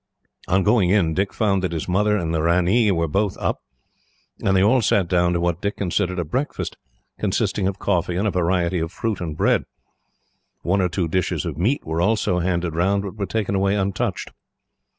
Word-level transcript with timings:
On 0.47 0.63
going 0.63 0.89
in, 0.89 1.13
Dick 1.13 1.31
found 1.31 1.61
that 1.61 1.73
his 1.73 1.87
mother 1.87 2.17
and 2.17 2.33
the 2.33 2.41
ranee 2.41 2.89
were 2.91 3.07
both 3.07 3.37
up, 3.37 3.61
and 4.43 4.57
they 4.57 4.63
all 4.63 4.81
sat 4.81 5.07
down 5.07 5.31
to 5.33 5.39
what 5.39 5.61
Dick 5.61 5.77
considered 5.77 6.17
a 6.17 6.25
breakfast, 6.25 6.75
consisting 7.19 7.67
of 7.67 7.77
coffee 7.77 8.15
and 8.15 8.27
a 8.27 8.31
variety 8.31 8.79
of 8.79 8.91
fruit 8.91 9.21
and 9.21 9.37
bread. 9.37 9.63
One 10.63 10.81
or 10.81 10.89
two 10.89 11.07
dishes 11.07 11.45
of 11.45 11.55
meat 11.59 11.85
were 11.85 12.01
also 12.01 12.39
handed 12.39 12.73
round, 12.73 13.03
but 13.03 13.15
were 13.15 13.27
taken 13.27 13.53
away 13.53 13.75
untouched. 13.75 14.31